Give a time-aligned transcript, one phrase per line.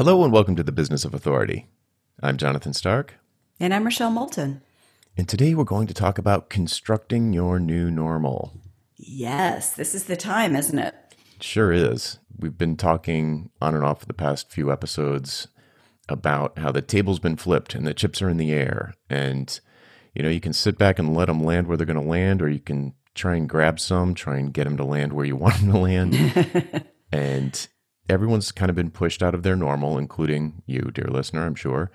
[0.00, 1.66] Hello and welcome to the Business of Authority.
[2.22, 3.16] I'm Jonathan Stark.
[3.60, 4.62] And I'm Rochelle Moulton.
[5.14, 8.54] And today we're going to talk about constructing your new normal.
[8.96, 10.94] Yes, this is the time, isn't it?
[11.38, 12.18] Sure is.
[12.34, 15.48] We've been talking on and off for the past few episodes
[16.08, 18.94] about how the table's been flipped and the chips are in the air.
[19.10, 19.60] And,
[20.14, 22.40] you know, you can sit back and let them land where they're going to land,
[22.40, 25.36] or you can try and grab some, try and get them to land where you
[25.36, 26.86] want them to land.
[27.12, 27.68] and
[28.10, 31.90] everyone's kind of been pushed out of their normal, including you, dear listener, I'm sure.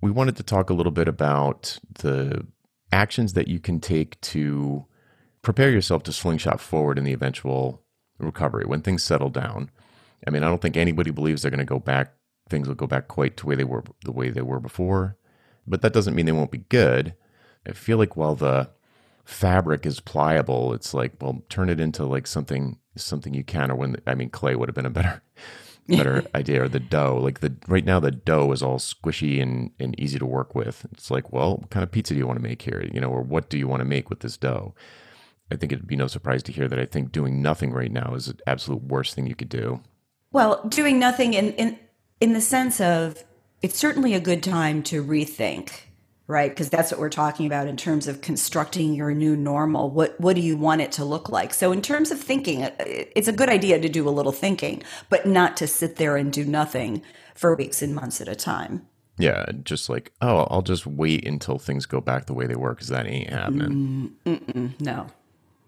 [0.00, 2.46] We wanted to talk a little bit about the
[2.92, 4.86] actions that you can take to
[5.42, 7.82] prepare yourself to slingshot forward in the eventual
[8.18, 9.70] recovery when things settle down.
[10.26, 12.14] I mean, I don't think anybody believes they're going to go back.
[12.48, 15.16] Things will go back quite to the way they were the way they were before,
[15.66, 17.14] but that doesn't mean they won't be good.
[17.66, 18.70] I feel like while the
[19.24, 23.70] fabric is pliable, it's like well, turn it into like something something you can.
[23.70, 25.22] Or when I mean, clay would have been a better
[25.88, 26.62] better idea.
[26.62, 30.18] Or the dough, like the right now, the dough is all squishy and and easy
[30.18, 30.86] to work with.
[30.92, 32.88] It's like, well, what kind of pizza do you want to make here?
[32.92, 34.74] You know, or what do you want to make with this dough?
[35.50, 38.14] I think it'd be no surprise to hear that I think doing nothing right now
[38.14, 39.82] is the absolute worst thing you could do.
[40.32, 41.78] Well, doing nothing in in
[42.20, 43.22] in the sense of
[43.60, 45.70] it's certainly a good time to rethink,
[46.26, 46.50] right?
[46.50, 49.90] Because that's what we're talking about in terms of constructing your new normal.
[49.90, 51.52] What what do you want it to look like?
[51.54, 54.82] So in terms of thinking, uh, it's a good idea to do a little thinking,
[55.08, 57.02] but not to sit there and do nothing
[57.34, 58.86] for weeks and months at a time.
[59.18, 62.74] Yeah, just like, oh, I'll just wait until things go back the way they were
[62.74, 64.14] because that ain't happening.
[64.24, 65.06] Mm, mm-mm, no.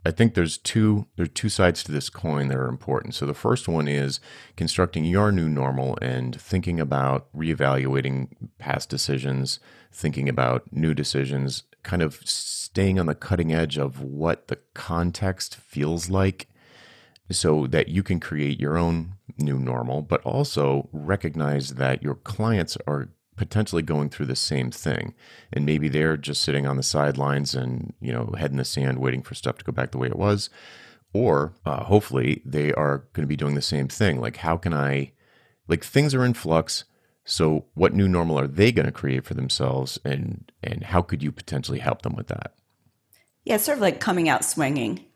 [0.06, 3.14] I think there's two there are two sides to this coin that are important.
[3.14, 4.20] So the first one is
[4.56, 9.60] constructing your new normal and thinking about reevaluating past decisions,
[9.91, 15.56] thinking about new decisions, kind of staying on the cutting edge of what the context
[15.56, 16.48] feels like
[17.30, 22.77] so that you can create your own new normal, but also recognize that your clients
[22.86, 25.15] are potentially going through the same thing.
[25.53, 28.99] And maybe they're just sitting on the sidelines and you know head in the sand
[28.99, 30.50] waiting for stuff to go back the way it was.
[31.12, 34.21] Or uh, hopefully they are going to be doing the same thing.
[34.21, 35.12] Like how can i
[35.69, 36.84] like things are in flux.
[37.25, 39.99] So what new normal are they going to create for themselves?
[40.05, 42.55] And and how could you potentially help them with that?
[43.44, 45.05] Yeah it's sort of like coming out swinging.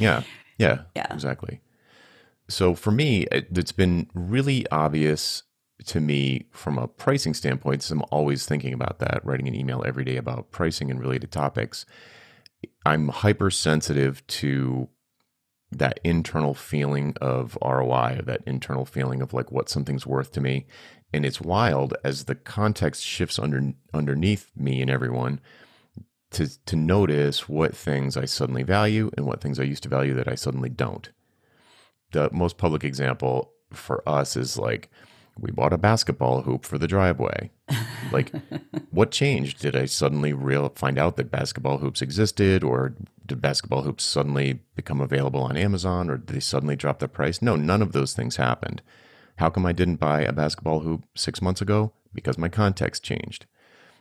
[0.00, 0.22] Yeah.
[0.58, 1.06] Yeah yeah.
[1.14, 1.60] exactly.
[2.48, 5.44] So for me it's been really obvious
[5.84, 9.84] to me from a pricing standpoint, so I'm always thinking about that, writing an email
[9.86, 11.84] every day about pricing and related topics.
[12.84, 14.88] I'm hypersensitive to
[15.70, 20.66] that internal feeling of ROI, that internal feeling of like what something's worth to me.
[21.12, 25.40] And it's wild as the context shifts under underneath me and everyone
[26.32, 30.14] to to notice what things I suddenly value and what things I used to value
[30.14, 31.10] that I suddenly don't.
[32.12, 34.90] The most public example for us is like
[35.38, 37.50] we bought a basketball hoop for the driveway.
[38.10, 38.32] Like,
[38.90, 39.60] what changed?
[39.60, 42.94] Did I suddenly real find out that basketball hoops existed, or
[43.26, 47.42] did basketball hoops suddenly become available on Amazon, or did they suddenly drop the price?
[47.42, 48.82] No, none of those things happened.
[49.36, 51.92] How come I didn't buy a basketball hoop six months ago?
[52.14, 53.44] Because my context changed.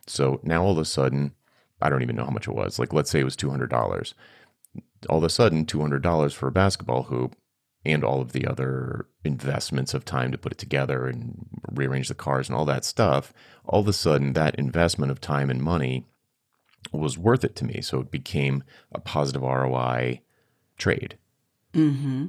[0.07, 1.33] So now all of a sudden,
[1.81, 2.79] I don't even know how much it was.
[2.79, 4.13] Like, let's say it was two hundred dollars.
[5.09, 7.35] All of a sudden, two hundred dollars for a basketball hoop
[7.85, 12.15] and all of the other investments of time to put it together and rearrange the
[12.15, 13.33] cars and all that stuff,
[13.65, 16.05] all of a sudden that investment of time and money
[16.91, 17.81] was worth it to me.
[17.81, 20.21] So it became a positive ROI
[20.77, 21.17] trade.
[21.73, 22.27] Mm-hmm.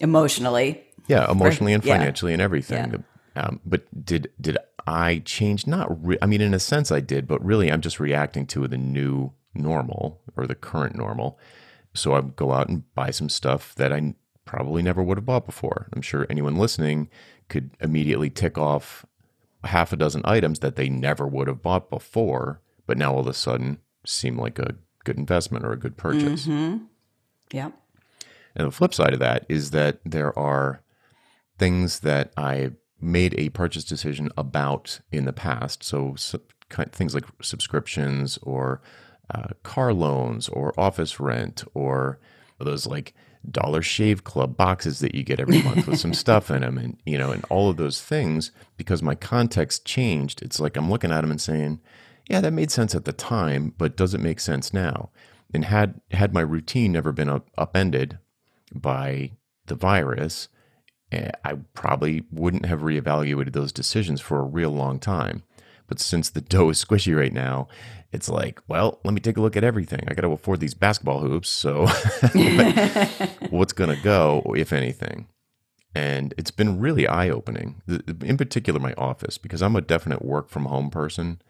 [0.00, 0.84] Emotionally.
[1.06, 2.34] Yeah, emotionally and financially yeah.
[2.34, 3.04] and everything.
[3.36, 3.42] Yeah.
[3.42, 5.66] Um, but did did I change?
[5.66, 6.04] Not.
[6.04, 8.78] Re- I mean, in a sense, I did, but really, I'm just reacting to the
[8.78, 11.38] new normal or the current normal.
[11.94, 14.14] So I go out and buy some stuff that I
[14.44, 15.88] probably never would have bought before.
[15.92, 17.08] I'm sure anyone listening
[17.48, 19.04] could immediately tick off
[19.64, 23.26] half a dozen items that they never would have bought before, but now all of
[23.26, 24.74] a sudden seem like a
[25.04, 26.46] good investment or a good purchase.
[26.46, 26.84] Mm-hmm.
[27.52, 27.70] Yeah.
[28.56, 30.82] And the flip side of that is that there are
[31.58, 35.82] things that I made a purchase decision about in the past.
[35.82, 38.80] So, so things like subscriptions or
[39.34, 42.18] uh, car loans or office rent or
[42.58, 43.14] those like
[43.50, 46.98] Dollar Shave Club boxes that you get every month with some stuff in them, and
[47.04, 48.50] you know, and all of those things.
[48.76, 51.80] Because my context changed, it's like I'm looking at them and saying,
[52.28, 55.10] "Yeah, that made sense at the time, but does it make sense now?"
[55.52, 58.18] And had had my routine never been up, upended
[58.74, 59.32] by
[59.66, 60.48] the virus,
[61.12, 65.42] eh, I probably wouldn't have reevaluated those decisions for a real long time.
[65.86, 67.68] But since the dough is squishy right now,
[68.12, 70.04] it's like, well, let me take a look at everything.
[70.06, 71.48] I got to afford these basketball hoops.
[71.48, 71.86] So
[73.50, 75.26] what's going to go, if anything?
[75.96, 77.82] And it's been really eye opening,
[78.20, 81.40] in particular, my office, because I'm a definite work from home person,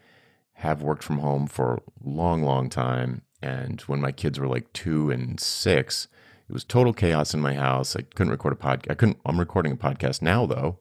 [0.53, 3.23] have worked from home for a long, long time.
[3.41, 6.07] And when my kids were like two and six,
[6.47, 7.95] it was total chaos in my house.
[7.95, 8.91] I couldn't record a podcast.
[8.91, 10.77] I couldn't, I'm recording a podcast now though,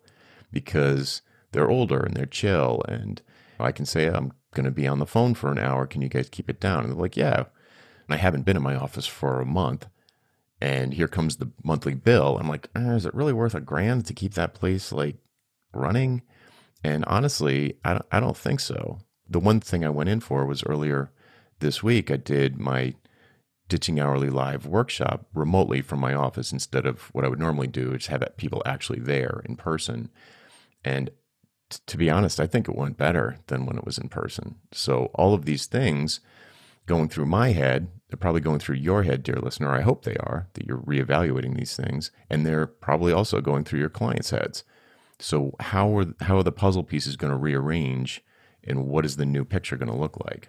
[0.52, 1.22] because
[1.52, 2.82] they're older and they're chill.
[2.86, 3.22] And
[3.58, 5.86] I can say, I'm going to be on the phone for an hour.
[5.86, 6.84] Can you guys keep it down?
[6.84, 7.44] And they're like, yeah.
[8.06, 9.86] And I haven't been in my office for a month
[10.64, 12.38] and here comes the monthly bill.
[12.38, 15.16] I'm like, eh, is it really worth a grand to keep that place like
[15.74, 16.22] running?
[16.82, 19.00] And honestly, I don't, I don't think so.
[19.28, 21.10] The one thing I went in for was earlier
[21.60, 22.94] this week, I did my
[23.68, 27.92] ditching hourly live workshop remotely from my office instead of what I would normally do,
[27.92, 30.10] is have people actually there in person.
[30.84, 31.10] And
[31.86, 34.56] to be honest, I think it went better than when it was in person.
[34.72, 36.20] So all of these things
[36.86, 37.88] going through my head.
[38.08, 39.70] They're probably going through your head, dear listener.
[39.70, 42.10] I hope they are, that you're reevaluating these things.
[42.30, 44.64] And they're probably also going through your clients' heads.
[45.18, 48.22] So, how are, how are the puzzle pieces going to rearrange?
[48.62, 50.48] And what is the new picture going to look like?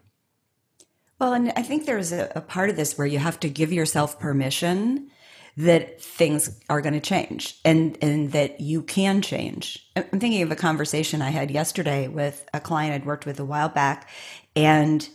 [1.20, 3.72] Well, and I think there's a, a part of this where you have to give
[3.72, 5.10] yourself permission
[5.58, 9.88] that things are going to change and and that you can change.
[9.96, 13.46] I'm thinking of a conversation I had yesterday with a client I'd worked with a
[13.46, 14.10] while back
[14.56, 15.08] and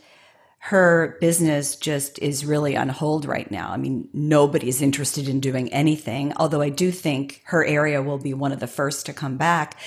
[0.62, 3.70] her business just is really on hold right now.
[3.70, 8.34] I mean, nobody's interested in doing anything, although I do think her area will be
[8.34, 9.78] one of the first to come back.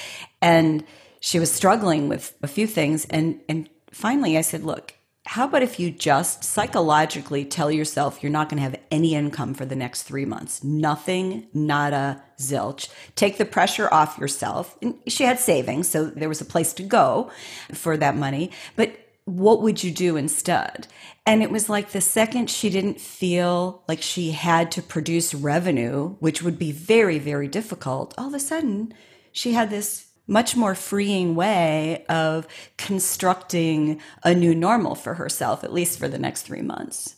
[0.42, 0.84] And
[1.20, 3.06] she was struggling with a few things.
[3.06, 4.96] And, and finally, I said, look,
[5.26, 9.54] how about if you just psychologically tell yourself you're not going to have any income
[9.54, 10.64] for the next three months?
[10.64, 12.90] Nothing, nada, zilch.
[13.16, 14.78] Take the pressure off yourself.
[14.82, 17.32] And she had savings, so there was a place to go
[17.74, 18.52] for that money.
[18.76, 20.88] But what would you do instead?
[21.26, 26.16] And it was like the second she didn't feel like she had to produce revenue,
[26.20, 28.94] which would be very, very difficult, all of a sudden
[29.32, 32.48] she had this much more freeing way of
[32.78, 37.16] constructing a new normal for herself, at least for the next three months.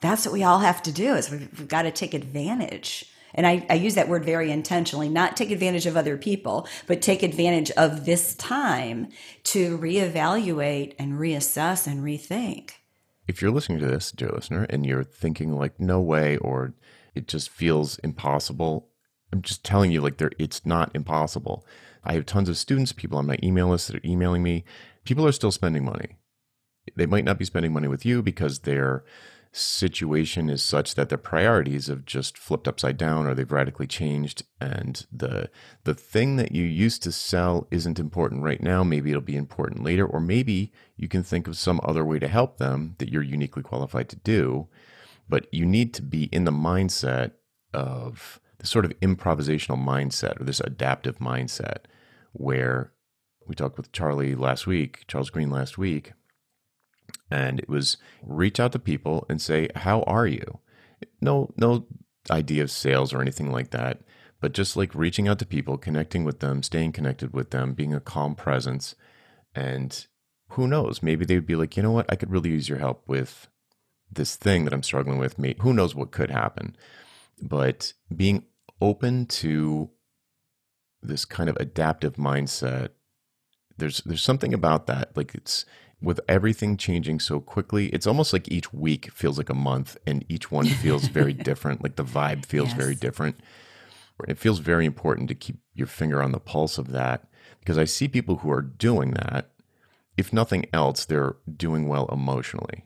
[0.00, 3.46] That's what we all have to do is we've, we've got to take advantage and
[3.46, 7.22] I, I, use that word very intentionally, not take advantage of other people, but take
[7.22, 9.08] advantage of this time
[9.44, 12.72] to reevaluate and reassess and rethink.
[13.28, 16.74] If you're listening to this, dear listener, and you're thinking like, no way, or
[17.14, 18.88] it just feels impossible,
[19.32, 21.64] I'm just telling you, like, there, it's not impossible.
[22.04, 24.64] I have tons of students, people on my email list that are emailing me.
[25.04, 26.16] People are still spending money.
[26.96, 29.04] They might not be spending money with you because they're
[29.52, 34.44] situation is such that their priorities have just flipped upside down or they've radically changed
[34.60, 35.50] and the
[35.82, 39.82] the thing that you used to sell isn't important right now maybe it'll be important
[39.82, 43.22] later or maybe you can think of some other way to help them that you're
[43.24, 44.68] uniquely qualified to do
[45.28, 47.32] but you need to be in the mindset
[47.74, 51.78] of this sort of improvisational mindset or this adaptive mindset
[52.32, 52.92] where
[53.46, 56.12] we talked with Charlie last week Charles Green last week
[57.30, 60.60] and it was reach out to people and say how are you?
[61.20, 61.86] No no
[62.30, 64.02] idea of sales or anything like that
[64.40, 67.94] but just like reaching out to people connecting with them staying connected with them being
[67.94, 68.94] a calm presence
[69.54, 70.06] and
[70.50, 72.06] who knows maybe they'd be like you know what?
[72.12, 73.48] I could really use your help with
[74.12, 75.38] this thing that i'm struggling with.
[75.38, 76.76] Me who knows what could happen
[77.42, 78.44] but being
[78.80, 79.90] open to
[81.02, 82.90] this kind of adaptive mindset
[83.78, 85.64] there's there's something about that like it's
[86.02, 90.24] with everything changing so quickly, it's almost like each week feels like a month and
[90.28, 91.82] each one feels very different.
[91.82, 92.76] Like the vibe feels yes.
[92.76, 93.36] very different.
[94.28, 97.28] It feels very important to keep your finger on the pulse of that
[97.60, 99.50] because I see people who are doing that.
[100.16, 102.84] If nothing else, they're doing well emotionally.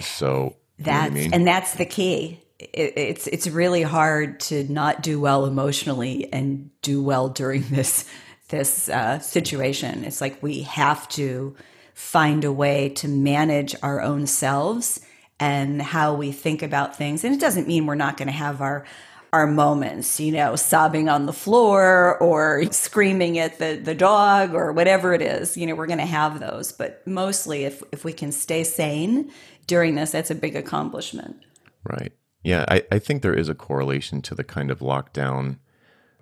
[0.00, 1.34] So that's, I mean?
[1.34, 2.40] and that's the key.
[2.58, 8.04] It's it's really hard to not do well emotionally and do well during this
[8.48, 10.04] this uh, situation.
[10.04, 11.56] It's like we have to
[11.94, 15.00] find a way to manage our own selves
[15.40, 17.24] and how we think about things.
[17.24, 18.84] And it doesn't mean we're not going to have our
[19.32, 24.72] our moments, you know, sobbing on the floor or screaming at the, the dog or
[24.72, 26.72] whatever it is, you know, we're going to have those.
[26.72, 29.30] But mostly, if, if we can stay sane
[29.66, 31.44] during this, that's a big accomplishment.
[31.84, 32.12] Right.
[32.46, 32.64] Yeah.
[32.68, 35.58] I, I think there is a correlation to the kind of lockdown,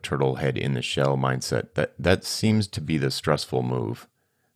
[0.02, 1.74] turtle head in the shell mindset.
[1.74, 4.08] That that seems to be the stressful move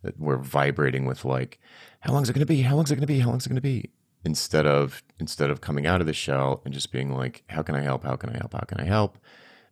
[0.03, 1.59] that we're vibrating with like
[2.01, 2.63] how long is it going to be?
[2.63, 3.19] How long is it going to be?
[3.19, 3.91] How long is it going to be?
[4.25, 7.75] Instead of instead of coming out of the shell and just being like how can
[7.75, 8.05] i help?
[8.05, 8.55] How can i help?
[8.55, 9.19] How can i help?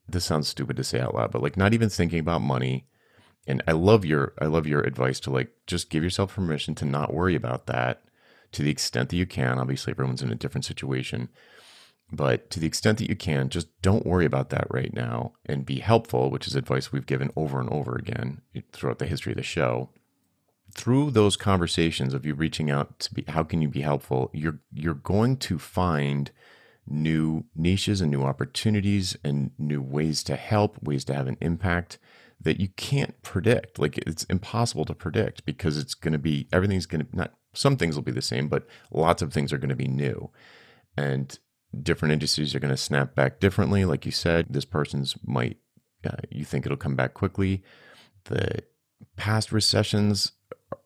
[0.08, 2.86] This sounds stupid to say out loud but like not even thinking about money.
[3.46, 6.84] And i love your i love your advice to like just give yourself permission to
[6.84, 8.02] not worry about that
[8.52, 9.58] to the extent that you can.
[9.58, 11.28] Obviously everyone's in a different situation
[12.12, 15.66] But to the extent that you can, just don't worry about that right now and
[15.66, 19.36] be helpful, which is advice we've given over and over again throughout the history of
[19.36, 19.90] the show.
[20.72, 24.60] Through those conversations of you reaching out to be how can you be helpful, you're
[24.72, 26.30] you're going to find
[26.86, 31.98] new niches and new opportunities and new ways to help, ways to have an impact
[32.40, 33.78] that you can't predict.
[33.78, 37.76] Like it's impossible to predict because it's going to be everything's going to not some
[37.76, 40.30] things will be the same, but lots of things are going to be new.
[40.96, 41.38] And
[41.82, 43.84] different industries are going to snap back differently.
[43.84, 45.58] Like you said, this person's might,
[46.04, 47.62] uh, you think it'll come back quickly.
[48.24, 48.62] The
[49.16, 50.32] past recessions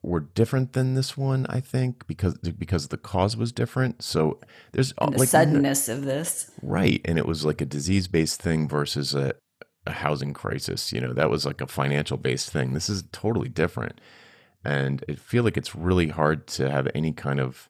[0.02, 4.02] were different than this one, I think, because because the cause was different.
[4.02, 4.40] So
[4.72, 7.00] there's and the like suddenness of this, right?
[7.04, 9.34] And it was like a disease based thing versus a,
[9.86, 10.92] a housing crisis.
[10.92, 12.72] You know, that was like a financial based thing.
[12.74, 14.00] This is totally different,
[14.64, 17.68] and I feel like it's really hard to have any kind of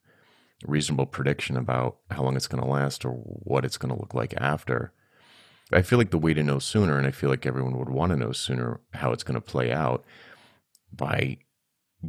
[0.66, 4.14] reasonable prediction about how long it's going to last or what it's going to look
[4.14, 4.92] like after.
[5.72, 8.10] I feel like the way to know sooner, and I feel like everyone would want
[8.10, 10.04] to know sooner how it's going to play out
[10.92, 11.38] by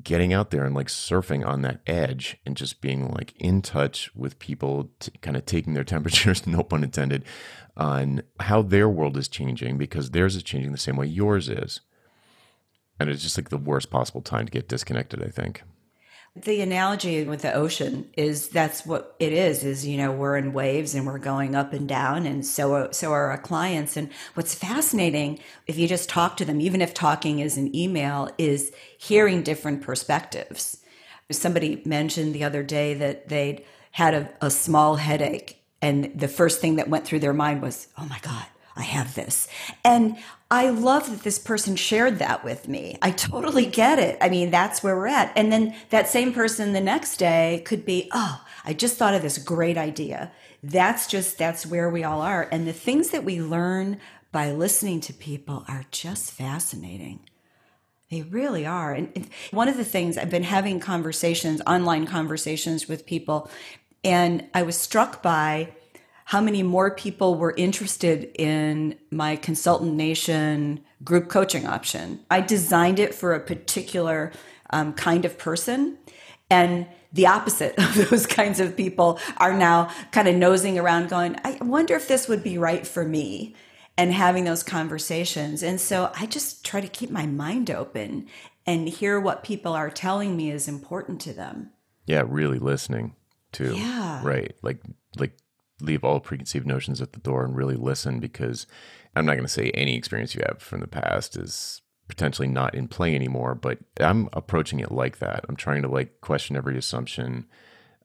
[0.01, 4.09] getting out there and like surfing on that edge and just being like in touch
[4.15, 7.23] with people, t- kind of taking their temperatures, no pun intended,
[7.77, 11.81] on how their world is changing because theirs is changing the same way yours is.
[12.99, 15.63] And it's just like the worst possible time to get disconnected, I think.
[16.35, 20.53] The analogy with the ocean is that's what it is is you know we're in
[20.53, 24.55] waves and we're going up and down and so so are our clients and what's
[24.55, 29.43] fascinating if you just talk to them even if talking is an email is hearing
[29.43, 30.77] different perspectives.
[31.29, 36.61] Somebody mentioned the other day that they'd had a, a small headache and the first
[36.61, 39.47] thing that went through their mind was, "Oh my god, I have this.
[39.83, 40.17] And
[40.49, 42.97] I love that this person shared that with me.
[43.01, 44.17] I totally get it.
[44.21, 45.31] I mean, that's where we're at.
[45.35, 49.21] And then that same person the next day could be, oh, I just thought of
[49.21, 50.31] this great idea.
[50.63, 52.47] That's just, that's where we all are.
[52.51, 53.99] And the things that we learn
[54.31, 57.21] by listening to people are just fascinating.
[58.09, 58.93] They really are.
[58.93, 63.49] And one of the things I've been having conversations, online conversations with people,
[64.03, 65.73] and I was struck by
[66.31, 72.21] how many more people were interested in my consultant nation group coaching option.
[72.31, 74.31] I designed it for a particular
[74.69, 75.97] um, kind of person.
[76.49, 81.35] And the opposite of those kinds of people are now kind of nosing around going,
[81.43, 83.53] I wonder if this would be right for me
[83.97, 85.61] and having those conversations.
[85.61, 88.25] And so I just try to keep my mind open
[88.65, 91.71] and hear what people are telling me is important to them.
[92.05, 93.17] Yeah, really listening
[93.51, 93.75] too.
[93.75, 94.21] Yeah.
[94.23, 94.55] Right.
[94.61, 94.81] Like
[95.17, 95.37] like
[95.81, 98.67] leave all preconceived notions at the door and really listen because
[99.15, 102.75] I'm not going to say any experience you have from the past is potentially not
[102.75, 105.45] in play anymore, but I'm approaching it like that.
[105.47, 107.47] I'm trying to like question every assumption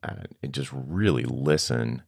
[0.03, 2.03] and just really listen,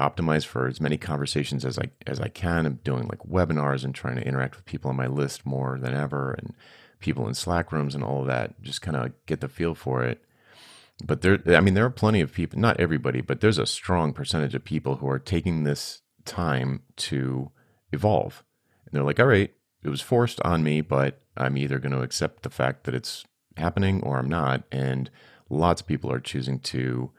[0.00, 2.66] optimize for as many conversations as I as I can.
[2.66, 5.94] I'm doing like webinars and trying to interact with people on my list more than
[5.94, 6.54] ever and
[6.98, 8.60] people in Slack rooms and all of that.
[8.60, 10.24] Just kind of get the feel for it
[11.04, 14.12] but there i mean there are plenty of people not everybody but there's a strong
[14.12, 17.50] percentage of people who are taking this time to
[17.92, 18.44] evolve.
[18.84, 19.52] And they're like all right
[19.82, 23.24] it was forced on me but i'm either going to accept the fact that it's
[23.56, 24.62] happening or i'm not.
[24.70, 25.10] And
[25.50, 27.10] lots of people are choosing to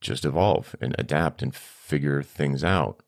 [0.00, 3.02] just evolve and adapt and figure things out.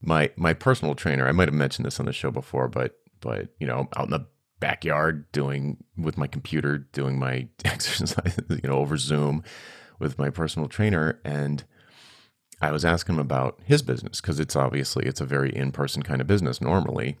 [0.00, 3.48] My my personal trainer i might have mentioned this on the show before but but
[3.58, 4.26] you know out in the
[4.60, 9.42] backyard doing with my computer doing my exercise you know over zoom
[9.98, 11.20] with my personal trainer.
[11.24, 11.64] And
[12.60, 16.20] i was asking him about his business because it's obviously it's a very in-person kind
[16.20, 17.18] of business normally.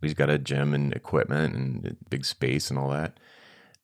[0.00, 3.20] He's got a gym and equipment and big space and all that.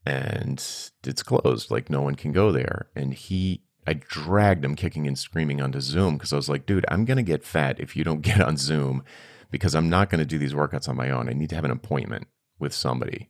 [0.05, 0.59] And
[1.05, 2.89] it's closed like no one can go there.
[2.95, 6.85] And he i dragged him kicking and screaming onto zoom because i was like dude
[6.89, 9.03] i'm to get fat if you don't get on zoom
[9.51, 11.29] because i'm not to do these workouts on my own.
[11.29, 12.29] I need to have an appointment
[12.59, 13.29] with somebody.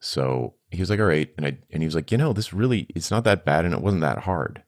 [0.00, 1.32] So he was like, all right.
[1.36, 3.72] And I, and he was like, you know, this really, it's not that bad and
[3.72, 4.62] it wasn't that hard.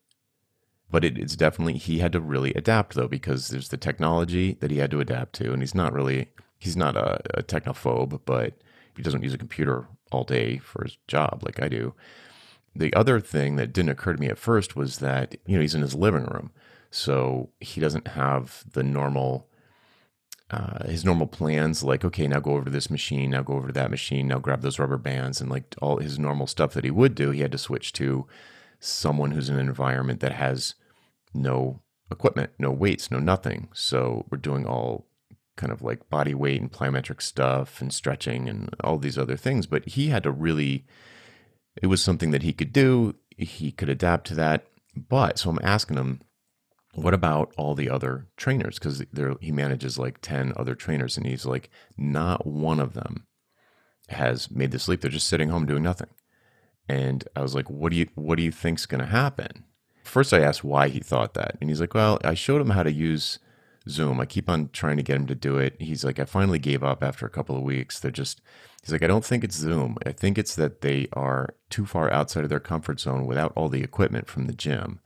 [0.90, 4.70] But it, it's definitely, he had to really adapt though, because there's the technology that
[4.70, 5.52] he had to adapt to.
[5.52, 8.54] And he's not really, he's not a, a technophobe, but
[8.96, 11.94] he doesn't use a computer all day for his job like I do.
[12.76, 15.74] The other thing that didn't occur to me at first was that, you know, he's
[15.74, 16.52] in his living room.
[16.90, 19.48] So he doesn't have the normal
[20.50, 23.68] uh, his normal plans, like, okay, now go over to this machine, now go over
[23.68, 26.84] to that machine, now grab those rubber bands, and like all his normal stuff that
[26.84, 28.26] he would do, he had to switch to
[28.78, 30.74] someone who's in an environment that has
[31.32, 33.68] no equipment, no weights, no nothing.
[33.72, 35.06] So we're doing all
[35.56, 39.66] kind of like body weight and plyometric stuff and stretching and all these other things.
[39.66, 40.84] But he had to really,
[41.80, 43.14] it was something that he could do.
[43.36, 44.66] He could adapt to that.
[44.96, 46.20] But so I'm asking him,
[46.94, 48.78] what about all the other trainers?
[48.78, 49.02] Because
[49.40, 53.26] he manages like 10 other trainers, and he's like, not one of them
[54.08, 55.00] has made the leap.
[55.00, 56.10] They're just sitting home doing nothing.
[56.88, 59.64] And I was like, what do you what do you think's gonna happen?
[60.02, 61.56] First I asked why he thought that.
[61.60, 63.38] And he's like, Well, I showed him how to use
[63.88, 64.20] Zoom.
[64.20, 65.76] I keep on trying to get him to do it.
[65.80, 67.98] He's like, I finally gave up after a couple of weeks.
[67.98, 68.40] They're just
[68.82, 69.96] he's like, I don't think it's Zoom.
[70.04, 73.68] I think it's that they are too far outside of their comfort zone without all
[73.68, 75.00] the equipment from the gym.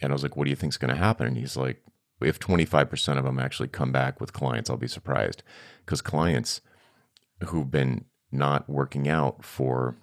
[0.00, 1.26] And I was like, What do you think's gonna happen?
[1.26, 1.82] And he's like,
[2.20, 5.42] if 25% of them actually come back with clients, I'll be surprised.
[5.84, 6.60] Because clients
[7.44, 9.96] who've been not working out for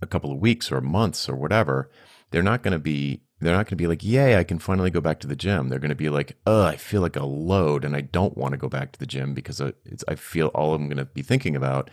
[0.00, 1.90] a couple of weeks or months or whatever,
[2.30, 4.90] they're not going to be they're not going to be like, "Yay, I can finally
[4.90, 7.24] go back to the gym." They're going to be like, "Oh, I feel like a
[7.26, 9.72] load and I don't want to go back to the gym because uh,
[10.08, 11.90] I feel all I'm going to be thinking about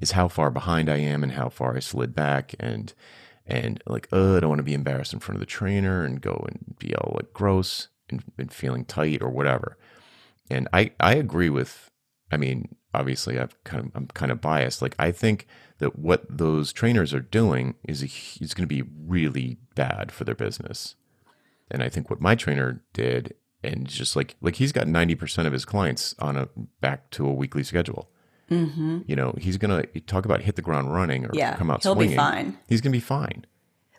[0.00, 2.94] is how far behind I am and how far I slid back and
[3.46, 6.20] and like, "Oh, I don't want to be embarrassed in front of the trainer and
[6.20, 9.78] go and be all like gross and, and feeling tight or whatever."
[10.50, 11.90] And I I agree with
[12.30, 14.82] I mean, obviously I've kind of, I'm kind of biased.
[14.82, 15.46] Like I think
[15.78, 18.06] that what those trainers are doing is a,
[18.42, 20.96] is going to be really bad for their business.
[21.70, 25.46] And I think what my trainer did, and just like like he's got ninety percent
[25.46, 26.48] of his clients on a
[26.80, 28.10] back to a weekly schedule.
[28.50, 29.00] Mm-hmm.
[29.06, 31.94] You know, he's gonna talk about hit the ground running or yeah, come out he'll
[31.94, 32.12] swinging.
[32.12, 32.58] Be fine.
[32.68, 33.44] He's gonna be fine.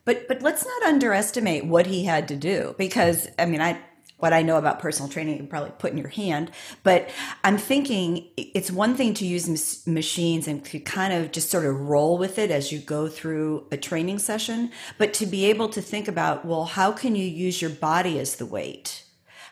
[0.05, 3.79] But but let's not underestimate what he had to do because I mean I
[4.17, 6.51] what I know about personal training, you can probably put in your hand.
[6.83, 7.09] But
[7.43, 11.79] I'm thinking it's one thing to use machines and to kind of just sort of
[11.79, 15.81] roll with it as you go through a training session, but to be able to
[15.81, 19.03] think about, well, how can you use your body as the weight?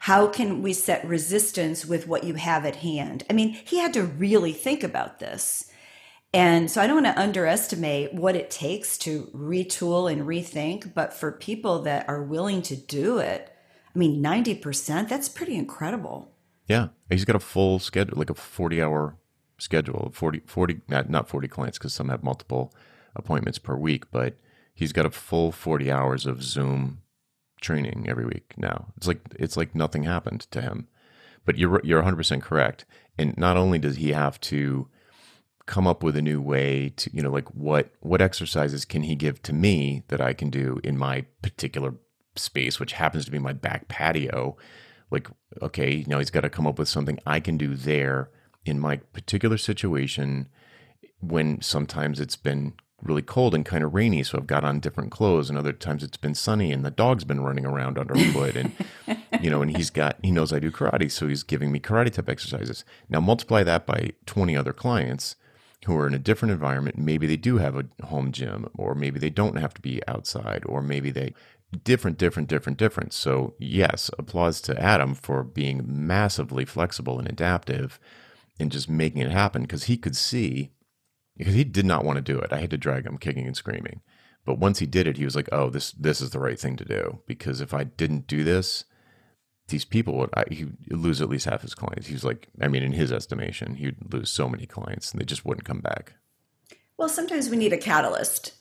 [0.06, 3.24] How can we set resistance with what you have at hand?
[3.28, 5.72] I mean, he had to really think about this.
[6.32, 11.12] And so I don't want to underestimate what it takes to retool and rethink, but
[11.12, 13.52] for people that are willing to do it,
[13.96, 16.36] I mean, 90%, that's pretty incredible.
[16.68, 16.90] Yeah.
[17.10, 19.18] He's got a full schedule, like a 40 hour
[19.58, 22.72] schedule, 40, 40 not, not 40 clients because some have multiple
[23.16, 24.38] appointments per week, but
[24.76, 27.02] he's got a full 40 hours of Zoom
[27.66, 28.94] training every week now.
[28.96, 30.88] It's like, it's like nothing happened to him.
[31.46, 32.86] But you're, you're 100% correct.
[33.18, 34.88] And not only does he have to
[35.66, 39.16] come up with a new way to, you know, like what, what exercises can he
[39.16, 41.96] give to me that I can do in my particular
[42.36, 44.58] space, which happens to be my back patio,
[45.12, 45.28] like,
[45.62, 48.30] okay, you know, he's got to come up with something I can do there
[48.66, 50.50] in my particular situation
[51.20, 55.12] when sometimes it's been really cold and kind of rainy, so I've got on different
[55.12, 58.72] clothes, and other times it's been sunny and the dog's been running around underfoot, and
[59.42, 62.12] you know, and he's got he knows I do karate, so he's giving me karate
[62.12, 62.86] type exercises.
[63.10, 65.36] Now multiply that by twenty other clients
[65.86, 66.98] who are in a different environment.
[66.98, 70.64] Maybe they do have a home gym, or maybe they don't have to be outside,
[70.66, 71.34] or maybe they
[71.84, 73.14] different, different, different, different.
[73.14, 78.00] So, yes, applause to Adam for being massively flexible and adaptive
[78.60, 80.72] and just making it happen because he could see,
[81.38, 82.52] because he did not want to do it.
[82.52, 84.02] I had to drag him kicking and screaming.
[84.46, 86.76] But once he did it, he was like, oh, this, this is the right thing
[86.78, 87.22] to do.
[87.26, 88.86] Because if I didn't do this,
[89.68, 92.08] these people would, I, he'd lose at least half his clients.
[92.08, 95.26] He was like, I mean, in his estimation, he'd lose so many clients and they
[95.26, 96.14] just wouldn't come back.
[96.98, 98.54] Well, sometimes we need a catalyst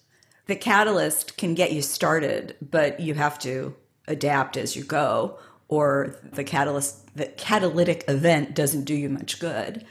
[0.46, 3.74] the catalyst can get you started, but you have to
[4.06, 9.84] adapt as you go, or the catalyst, the catalytic event doesn't do you much good.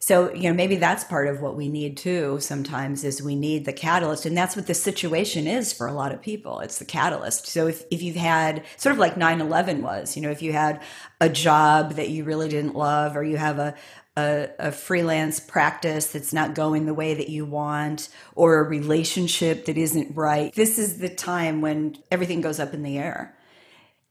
[0.00, 3.64] So, you know, maybe that's part of what we need too sometimes is we need
[3.64, 4.26] the catalyst.
[4.26, 6.60] And that's what the situation is for a lot of people.
[6.60, 7.46] It's the catalyst.
[7.46, 10.82] So if, if you've had sort of like 9-11 was, you know, if you had
[11.20, 13.74] a job that you really didn't love, or you have a,
[14.16, 19.66] a, a, freelance practice that's not going the way that you want or a relationship
[19.66, 20.52] that isn't right.
[20.54, 23.37] This is the time when everything goes up in the air.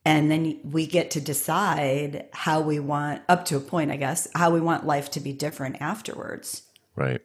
[0.07, 4.25] And then we get to decide how we want, up to a point, I guess,
[4.33, 6.61] how we want life to be different afterwards.
[6.95, 7.19] Right.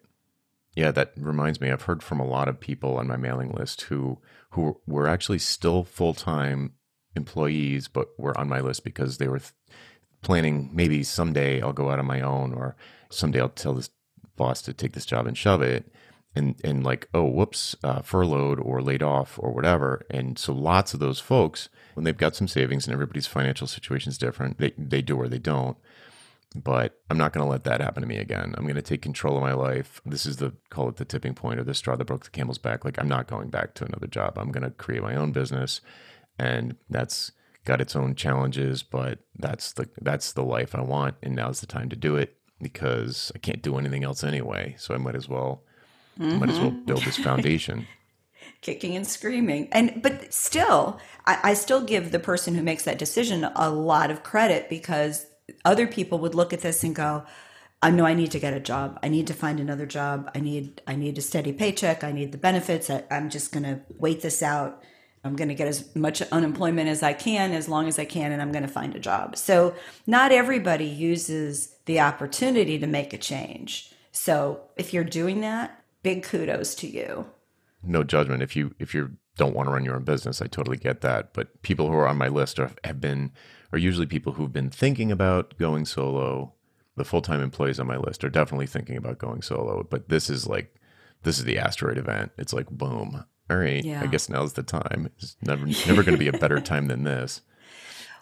[0.75, 1.71] Yeah, that reminds me.
[1.71, 4.18] I've heard from a lot of people on my mailing list who
[4.51, 6.73] who were actually still full time
[7.14, 9.42] employees, but were on my list because they were
[10.21, 12.75] planning maybe someday I'll go out on my own or
[13.11, 13.90] someday I'll tell this
[14.35, 15.92] boss to take this job and shove it
[16.35, 20.95] and and like oh whoops uh, furloughed or laid off or whatever and so lots
[20.95, 24.73] of those folks when they've got some savings and everybody's financial situation is different they
[24.79, 25.77] they do or they don't
[26.55, 28.55] but I'm not going to let that happen to me again.
[28.57, 30.01] I'm going to take control of my life.
[30.05, 32.59] This is the call it the tipping point or the straw that broke the camel's
[32.59, 32.85] back.
[32.85, 34.38] Like I'm not going back to another job.
[34.38, 35.81] I'm going to create my own business,
[36.38, 37.33] and that's
[37.64, 41.66] got its own challenges, but that's the that's the life I want, and now's the
[41.66, 44.75] time to do it because I can't do anything else anyway.
[44.79, 45.62] So I might as well
[46.18, 46.38] mm-hmm.
[46.38, 46.85] might as well mm-hmm.
[46.85, 47.87] build this foundation.
[48.62, 49.68] kicking and screaming.
[49.72, 54.11] And but still, I, I still give the person who makes that decision a lot
[54.11, 55.27] of credit because
[55.64, 57.25] other people would look at this and go,
[57.83, 58.98] I know I need to get a job.
[59.03, 60.31] I need to find another job.
[60.35, 62.05] I need I need a steady paycheck.
[62.05, 62.88] I need the benefits.
[62.88, 64.83] I, I'm just going to wait this out.
[65.25, 68.33] I'm going to get as much unemployment as I can, as long as I can,
[68.33, 69.37] and I'm going to find a job.
[69.37, 73.92] So, not everybody uses the opportunity to make a change.
[74.11, 77.27] So, if you're doing that, big kudos to you.
[77.83, 78.43] No judgment.
[78.43, 81.33] If you if you don't want to run your own business, I totally get that.
[81.33, 83.33] But people who are on my list are, have been
[83.73, 86.55] are usually people who've been thinking about going solo.
[86.97, 89.87] The full time employees on my list are definitely thinking about going solo.
[89.88, 90.75] But this is like
[91.23, 92.33] this is the asteroid event.
[92.37, 94.01] It's like boom all right, yeah.
[94.03, 95.11] I guess now's the time.
[95.19, 97.41] It's never never going to be a better time than this.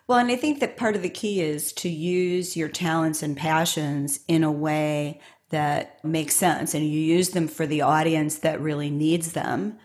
[0.07, 3.37] Well, and I think that part of the key is to use your talents and
[3.37, 8.61] passions in a way that makes sense and you use them for the audience that
[8.61, 9.79] really needs them.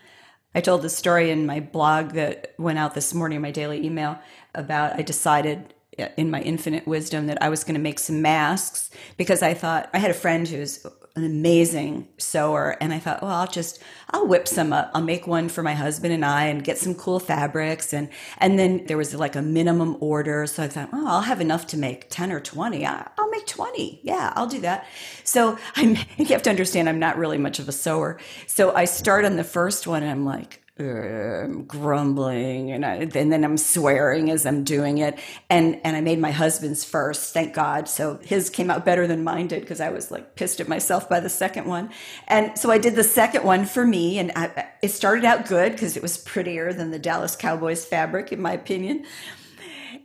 [0.54, 4.18] I told the story in my blog that went out this morning, my daily email,
[4.54, 8.22] about I decided uh, in my infinite wisdom that I was going to make some
[8.22, 12.76] masks because I thought I had a friend who's an amazing sewer.
[12.80, 14.90] And i thought well i'll just i'll whip some up.
[14.94, 17.92] I'll make one for my husband and i and get some cool fabrics.
[17.92, 20.46] And and then there was like a minimum order.
[20.46, 24.00] So i thought oh i'll have enough to make 10 or 20 i'll make 20
[24.02, 24.86] yeah i'll do that.
[25.24, 28.20] So i'm you have to understand i'm not really much of a sewer.
[28.46, 33.32] So i start on the first one and i'm like I'm grumbling and, I, and
[33.32, 35.18] then I'm swearing as I'm doing it.
[35.48, 37.88] And, and I made my husband's first, thank God.
[37.88, 41.08] So his came out better than mine did because I was like pissed at myself
[41.08, 41.90] by the second one.
[42.28, 45.72] And so I did the second one for me and I, it started out good
[45.72, 49.06] because it was prettier than the Dallas Cowboys fabric, in my opinion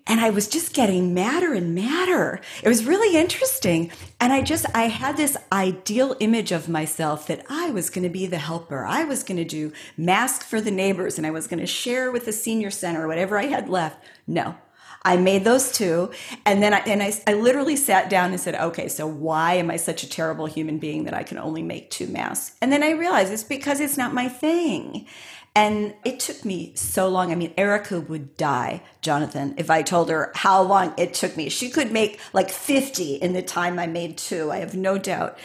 [0.08, 2.42] and I was just getting madder and madder.
[2.64, 3.92] It was really interesting.
[4.20, 8.10] And I just, I had this ideal image of myself that I was going to
[8.10, 8.86] be the helper.
[8.86, 12.12] I was going to do mask for the neighbors and I was going to share
[12.12, 14.04] with the senior center, whatever I had left.
[14.28, 14.56] No,
[15.04, 16.12] I made those two.
[16.46, 19.72] And then I, and I, I literally sat down and said, okay, so why am
[19.72, 22.56] I such a terrible human being that I can only make two masks?
[22.62, 25.08] And then I realized it's because it's not my thing.
[25.54, 27.32] And it took me so long.
[27.32, 31.50] I mean, Erica would die, Jonathan, if I told her how long it took me.
[31.50, 34.50] She could make like 50 in the time I made two.
[34.50, 35.38] I have no doubt.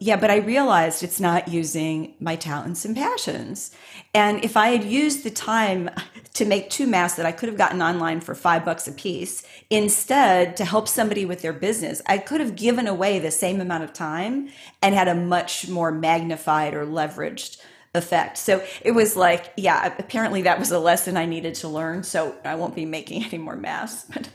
[0.00, 3.72] Yeah, but I realized it's not using my talents and passions.
[4.14, 5.90] And if I had used the time
[6.34, 9.42] to make two masks that I could have gotten online for five bucks a piece,
[9.70, 13.82] instead to help somebody with their business, I could have given away the same amount
[13.82, 17.60] of time and had a much more magnified or leveraged
[17.94, 18.38] effect.
[18.38, 22.02] So it was like, yeah, apparently that was a lesson I needed to learn.
[22.02, 24.08] So I won't be making any more masks.
[24.12, 24.28] But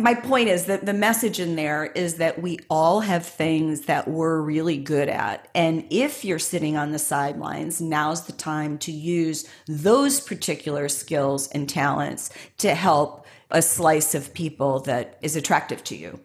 [0.00, 4.06] my point is that the message in there is that we all have things that
[4.06, 5.48] we're really good at.
[5.54, 11.48] And if you're sitting on the sidelines, now's the time to use those particular skills
[11.48, 16.20] and talents to help a slice of people that is attractive to you.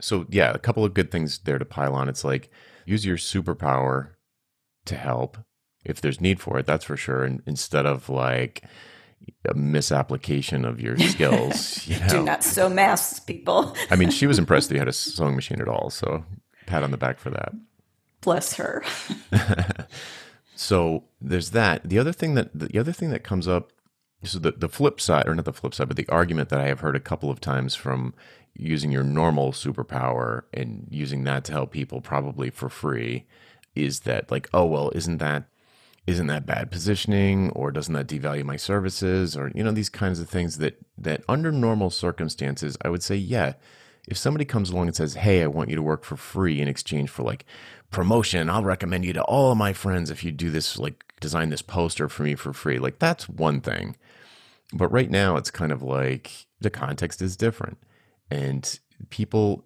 [0.00, 2.08] So, yeah, a couple of good things there to pile on.
[2.08, 2.50] It's like
[2.86, 4.10] use your superpower
[4.86, 5.36] to help
[5.88, 7.24] if there's need for it, that's for sure.
[7.24, 8.62] And instead of like
[9.48, 12.08] a misapplication of your skills, you know.
[12.08, 13.74] do not sew masks, people.
[13.90, 16.24] I mean, she was impressed that you had a sewing machine at all, so
[16.66, 17.52] pat on the back for that.
[18.20, 18.84] Bless her.
[20.56, 21.88] so there's that.
[21.88, 23.72] The other thing that the other thing that comes up
[24.24, 26.66] so the, the flip side, or not the flip side, but the argument that I
[26.66, 28.14] have heard a couple of times from
[28.54, 33.26] using your normal superpower and using that to help people probably for free
[33.74, 35.44] is that like, oh well, isn't that
[36.06, 40.20] isn't that bad positioning or doesn't that devalue my services or you know these kinds
[40.20, 43.54] of things that that under normal circumstances i would say yeah
[44.08, 46.68] if somebody comes along and says hey i want you to work for free in
[46.68, 47.44] exchange for like
[47.90, 51.48] promotion i'll recommend you to all of my friends if you do this like design
[51.50, 53.96] this poster for me for free like that's one thing.
[54.72, 57.78] But right now it's kind of like the context is different
[58.30, 58.78] and
[59.10, 59.64] people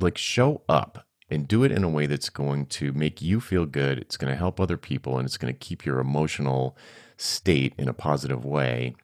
[0.00, 3.66] like show up and do it in a way that's going to make you feel
[3.66, 3.98] good.
[3.98, 6.76] It's going to help other people and it's going to keep your emotional
[7.16, 8.94] state in a positive way.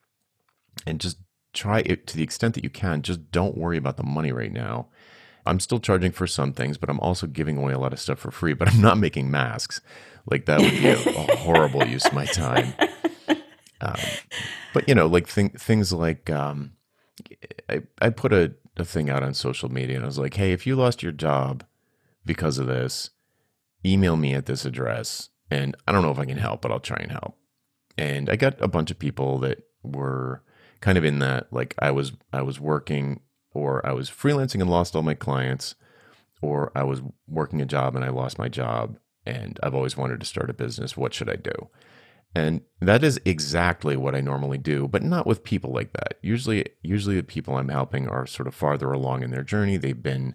[0.87, 1.19] And just
[1.53, 3.03] try it to the extent that you can.
[3.03, 4.89] Just don't worry about the money right now.
[5.47, 8.19] I'm still charging for some things, but I'm also giving away a lot of stuff
[8.19, 8.55] for free.
[8.55, 9.81] But I'm not making masks.
[10.31, 12.73] Like that would be a, a horrible use of my time.
[13.81, 13.97] Um,
[14.73, 16.73] but you know, like th- things like um,
[17.69, 20.53] I, I put a, a thing out on social media, and I was like, "Hey,
[20.53, 21.65] if you lost your job,
[22.25, 23.11] because of this,
[23.85, 25.31] email me at this address.
[25.51, 27.37] And I don't know if I can help, but I'll try and help.
[27.97, 30.43] And I got a bunch of people that were
[30.81, 33.21] kind of in that like I was I was working
[33.53, 35.77] or I was freelancing and lost all my clients
[36.43, 40.21] or I was working a job and I lost my job and I've always wanted
[40.21, 40.97] to start a business.
[40.97, 41.71] What should I do?
[42.35, 46.19] And that is exactly what I normally do, but not with people like that.
[46.21, 49.77] Usually usually the people I'm helping are sort of farther along in their journey.
[49.77, 50.35] They've been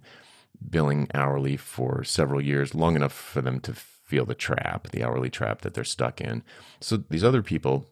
[0.67, 5.30] billing hourly for several years, long enough for them to feel the trap, the hourly
[5.30, 6.43] trap that they're stuck in.
[6.82, 7.86] So these other people,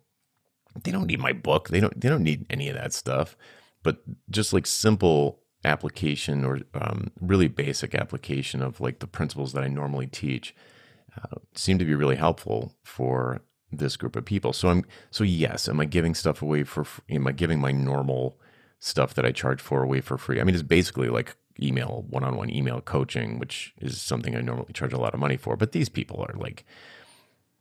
[0.84, 1.70] they don't need my book.
[1.70, 3.38] They don't they don't need any of that stuff.
[3.84, 9.64] But just like simple application or um, really basic application of like the principles that
[9.64, 10.56] I normally teach
[11.18, 14.54] uh, seem to be really helpful for this group of people.
[14.54, 16.86] So I'm so yes, am I giving stuff away for?
[17.10, 18.40] Am I giving my normal
[18.80, 20.40] stuff that I charge for away for free?
[20.40, 24.94] I mean, it's basically like email one-on-one email coaching, which is something I normally charge
[24.94, 25.56] a lot of money for.
[25.56, 26.66] But these people are like,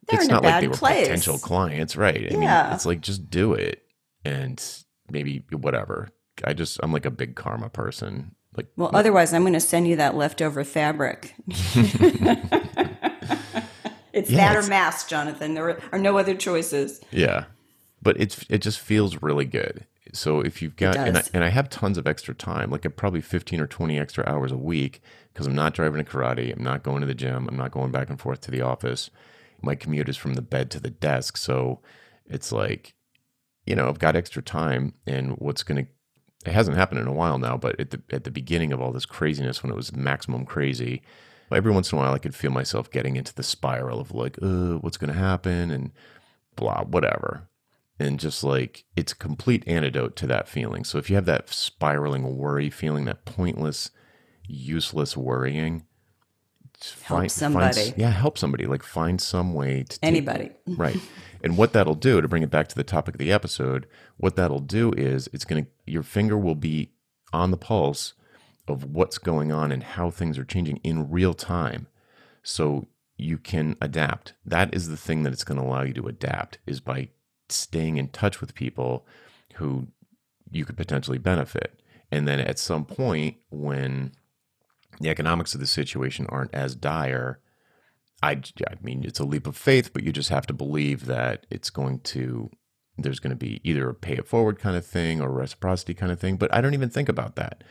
[0.08, 1.06] They're it's not like they were place.
[1.06, 2.32] potential clients, right?
[2.32, 2.64] I yeah.
[2.64, 3.82] mean, it's like just do it
[4.24, 4.62] and
[5.10, 6.08] maybe whatever.
[6.44, 8.34] I just I'm like a big karma person.
[8.56, 11.34] Like, well, otherwise I'm going to send you that leftover fabric.
[14.16, 15.52] It's yeah, that it's, or mass, Jonathan.
[15.52, 17.02] There are no other choices.
[17.12, 17.44] Yeah,
[18.00, 19.84] but it's it just feels really good.
[20.16, 23.20] So if you've got and I, and I have tons of extra time, like probably
[23.20, 25.00] fifteen or twenty extra hours a week
[25.32, 27.92] because I'm not driving to karate, I'm not going to the gym, I'm not going
[27.92, 29.10] back and forth to the office.
[29.62, 31.80] My commute is from the bed to the desk, so
[32.26, 32.94] it's like,
[33.64, 35.90] you know, I've got extra time, and what's going to
[36.46, 38.92] it hasn't happened in a while now, but at the at the beginning of all
[38.92, 41.02] this craziness, when it was maximum crazy,
[41.50, 44.38] every once in a while I could feel myself getting into the spiral of like,
[44.42, 45.92] uh, what's going to happen and
[46.54, 47.48] blah, whatever.
[47.98, 50.84] And just like it's a complete antidote to that feeling.
[50.84, 53.90] So if you have that spiraling worry feeling, that pointless,
[54.46, 55.86] useless worrying,
[57.02, 57.84] help find, somebody.
[57.84, 58.66] Find, yeah, help somebody.
[58.66, 60.50] Like find some way to anybody.
[60.66, 61.00] right.
[61.42, 64.36] And what that'll do to bring it back to the topic of the episode, what
[64.36, 66.92] that'll do is it's going to your finger will be
[67.32, 68.14] on the pulse
[68.68, 71.86] of what's going on and how things are changing in real time
[72.42, 76.08] so you can adapt that is the thing that it's going to allow you to
[76.08, 77.08] adapt is by
[77.48, 79.06] staying in touch with people
[79.54, 79.88] who
[80.50, 81.80] you could potentially benefit
[82.10, 84.12] and then at some point when
[85.00, 87.40] the economics of the situation aren't as dire
[88.22, 91.46] I, I mean it's a leap of faith but you just have to believe that
[91.50, 92.50] it's going to
[92.98, 96.12] there's going to be either a pay it forward kind of thing or reciprocity kind
[96.12, 97.62] of thing but i don't even think about that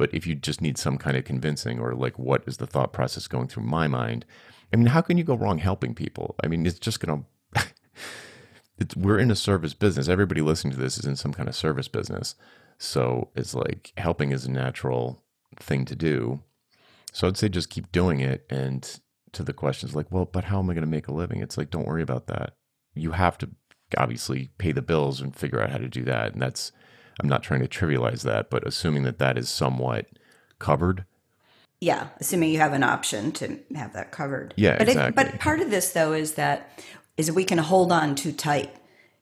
[0.00, 2.90] but if you just need some kind of convincing or like, what is the thought
[2.90, 4.24] process going through my mind?
[4.72, 6.36] I mean, how can you go wrong helping people?
[6.42, 7.62] I mean, it's just going to.
[8.96, 10.08] We're in a service business.
[10.08, 12.34] Everybody listening to this is in some kind of service business.
[12.78, 15.22] So it's like helping is a natural
[15.56, 16.42] thing to do.
[17.12, 18.46] So I'd say just keep doing it.
[18.48, 19.00] And
[19.32, 21.40] to the questions like, well, but how am I going to make a living?
[21.40, 22.54] It's like, don't worry about that.
[22.94, 23.50] You have to
[23.96, 26.32] obviously pay the bills and figure out how to do that.
[26.32, 26.72] And that's
[27.20, 30.06] I'm not trying to trivialize that, but assuming that that is somewhat
[30.58, 31.04] covered.
[31.80, 34.54] Yeah, assuming you have an option to have that covered.
[34.56, 35.22] Yeah, but exactly.
[35.22, 36.82] It, but part of this though is that
[37.20, 38.74] is we can hold on too tight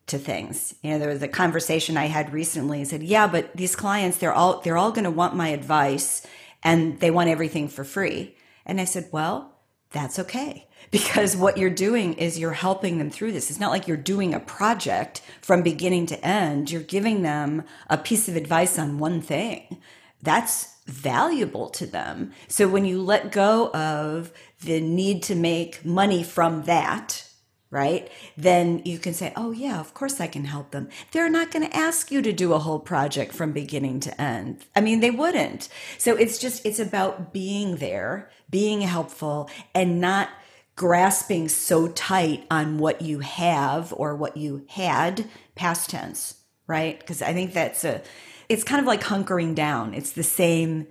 [0.06, 0.74] to things.
[0.82, 2.80] You know, there was a conversation I had recently.
[2.80, 6.26] I said, "Yeah, but these clients, they're all they're all going to want my advice,
[6.62, 9.58] and they want everything for free." And I said, "Well,
[9.90, 13.50] that's okay because what you're doing is you're helping them through this.
[13.50, 16.70] It's not like you're doing a project from beginning to end.
[16.70, 19.78] You're giving them a piece of advice on one thing.
[20.22, 22.32] That's valuable to them.
[22.48, 24.32] So when you let go of
[24.62, 27.27] the need to make money from that,
[27.70, 28.10] right?
[28.36, 30.88] Then you can say, oh, yeah, of course I can help them.
[31.12, 34.64] They're not going to ask you to do a whole project from beginning to end.
[34.74, 35.68] I mean, they wouldn't.
[35.98, 40.30] So it's just, it's about being there, being helpful, and not
[40.76, 46.98] grasping so tight on what you have or what you had, past tense, right?
[46.98, 48.00] Because I think that's a,
[48.48, 49.92] it's kind of like hunkering down.
[49.92, 50.86] It's the same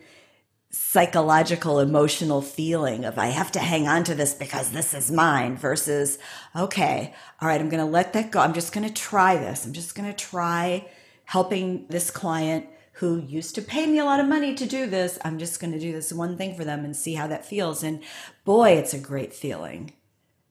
[0.80, 5.58] psychological emotional feeling of I have to hang on to this because this is mine
[5.58, 6.20] versus
[6.56, 8.40] okay, all right, I'm going to let that go.
[8.40, 9.66] I'm just going to try this.
[9.66, 10.88] I'm just going to try
[11.26, 15.18] helping this client who used to pay me a lot of money to do this.
[15.26, 17.82] I'm just going to do this one thing for them and see how that feels.
[17.82, 18.04] And
[18.46, 19.94] boy, it's a great feeling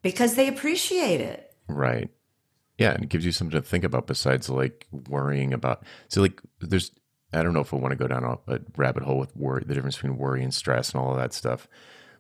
[0.03, 1.55] because they appreciate it.
[1.69, 2.11] Right.
[2.79, 5.85] Yeah, and it gives you something to think about besides like worrying about.
[6.09, 6.91] So, like, there's
[7.37, 9.63] I don't know if we want to go down a, a rabbit hole with worry,
[9.67, 11.69] the difference between worry and stress and all of that stuff.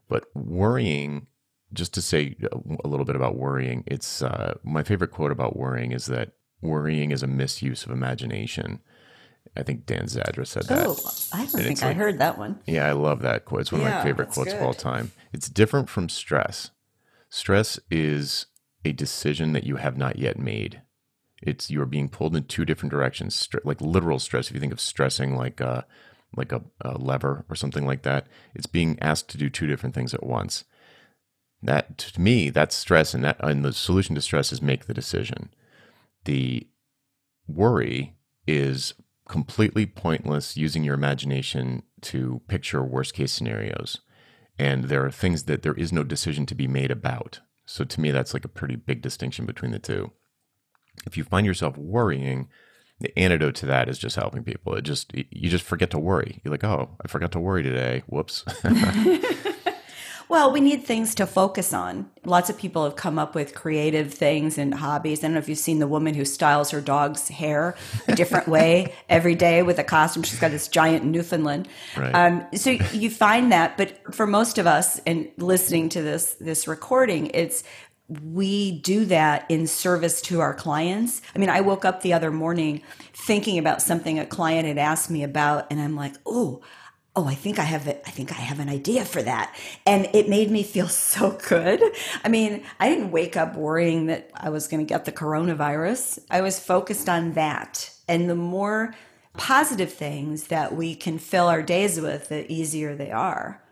[0.09, 1.26] But worrying,
[1.72, 5.92] just to say a little bit about worrying, it's uh, my favorite quote about worrying
[5.92, 8.81] is that worrying is a misuse of imagination.
[9.57, 10.87] I think Dan Zadra said that.
[10.87, 10.96] Oh,
[11.33, 12.61] I don't think I heard that one.
[12.66, 13.62] Yeah, I love that quote.
[13.62, 14.61] It's one yeah, of my favorite quotes good.
[14.61, 15.12] of all time.
[15.33, 16.70] It's different from stress.
[17.31, 18.46] Stress is
[18.85, 20.83] a decision that you have not yet made
[21.42, 24.49] it's you're being pulled in two different directions, like literal stress.
[24.49, 25.87] If you think of stressing like a
[26.37, 29.94] like a, a lever or something like that, it's being asked to do two different
[29.94, 30.64] things at once.
[31.62, 34.94] That to me, that's stress, and that and the solution to stress is make the
[34.94, 35.51] decision.
[36.25, 36.66] The
[37.46, 38.94] worry is
[39.29, 44.01] completely pointless using your imagination to picture worst case scenarios.
[44.59, 47.40] And there are things that there is no decision to be made about.
[47.66, 50.12] So to me, that's like a pretty big distinction between the two.
[51.04, 52.48] If you find yourself worrying,
[53.00, 54.74] the antidote to that is just helping people.
[54.74, 56.40] It just you just forget to worry.
[56.44, 58.02] You're like, oh, I forgot to worry today.
[58.06, 58.44] Whoops.
[60.28, 62.11] Well, we need things to focus on.
[62.24, 65.20] Lots of people have come up with creative things and hobbies.
[65.20, 67.76] I don't know if you've seen the woman who styles her dog's hair
[68.09, 70.24] a different way every day with a costume.
[70.24, 71.68] She's got this giant Newfoundland.
[71.96, 72.12] Right.
[72.12, 76.66] Um, so you find that, but for most of us, and listening to this this
[76.66, 77.62] recording, it's
[78.09, 81.23] we do that in service to our clients.
[81.35, 85.11] I mean, I woke up the other morning thinking about something a client had asked
[85.11, 86.62] me about, and I'm like, oh,
[87.16, 88.03] oh, I think I have it.
[88.07, 89.57] I think I have an idea for that.
[89.87, 91.83] And it made me feel so good.
[92.23, 96.21] I mean, I didn't wake up worrying that I was going to get the coronavirus.
[96.31, 97.90] I was focused on that.
[98.07, 98.95] And the more
[99.37, 103.62] positive things that we can fill our days with, the easier they are.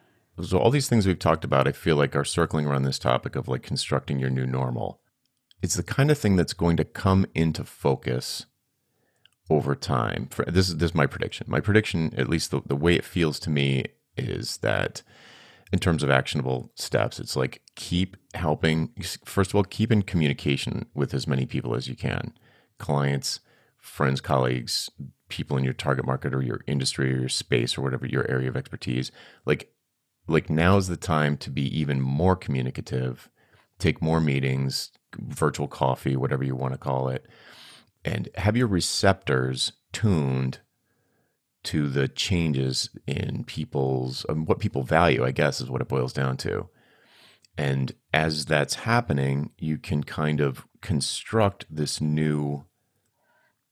[0.42, 3.37] So all these things we've talked about, I feel like are circling around this topic
[3.37, 5.01] of like constructing your new normal.
[5.62, 8.47] It's the kind of thing that's going to come into focus
[9.49, 10.29] over time.
[10.31, 11.47] For, this is this is my prediction.
[11.49, 13.85] My prediction, at least the, the way it feels to me,
[14.16, 15.03] is that
[15.73, 18.92] in terms of actionable steps, it's like keep helping.
[19.25, 22.33] First of all, keep in communication with as many people as you can,
[22.79, 23.40] clients,
[23.77, 24.90] friends, colleagues,
[25.29, 28.49] people in your target market or your industry or your space or whatever your area
[28.49, 29.11] of expertise.
[29.47, 29.73] Like,
[30.26, 33.28] like now is the time to be even more communicative.
[33.78, 37.26] Take more meetings, virtual coffee, whatever you want to call it
[38.04, 40.60] and have your receptors tuned
[41.64, 46.12] to the changes in people's um, what people value i guess is what it boils
[46.12, 46.68] down to
[47.56, 52.64] and as that's happening you can kind of construct this new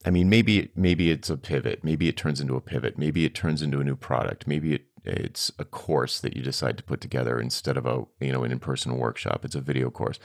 [0.07, 3.35] i mean maybe maybe it's a pivot maybe it turns into a pivot maybe it
[3.35, 7.01] turns into a new product maybe it it's a course that you decide to put
[7.01, 9.45] together instead of a you know an in-person workshop.
[9.45, 10.19] It's a video course.